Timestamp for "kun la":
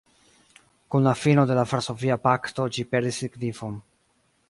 0.95-1.13